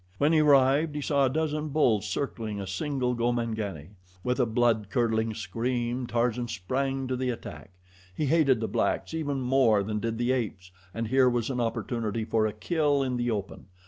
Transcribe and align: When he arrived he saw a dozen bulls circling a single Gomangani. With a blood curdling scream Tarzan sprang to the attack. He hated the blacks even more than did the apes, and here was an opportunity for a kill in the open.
When 0.17 0.33
he 0.33 0.39
arrived 0.39 0.95
he 0.95 1.01
saw 1.01 1.27
a 1.27 1.29
dozen 1.29 1.69
bulls 1.69 2.07
circling 2.07 2.59
a 2.59 2.65
single 2.65 3.13
Gomangani. 3.13 3.89
With 4.23 4.39
a 4.39 4.47
blood 4.47 4.87
curdling 4.89 5.35
scream 5.35 6.07
Tarzan 6.07 6.47
sprang 6.47 7.07
to 7.07 7.15
the 7.15 7.29
attack. 7.29 7.69
He 8.15 8.25
hated 8.25 8.61
the 8.61 8.67
blacks 8.67 9.13
even 9.13 9.41
more 9.41 9.83
than 9.83 9.99
did 9.99 10.17
the 10.17 10.31
apes, 10.31 10.71
and 10.91 11.09
here 11.09 11.29
was 11.29 11.51
an 11.51 11.59
opportunity 11.59 12.25
for 12.25 12.47
a 12.47 12.51
kill 12.53 13.03
in 13.03 13.17
the 13.17 13.29
open. 13.29 13.67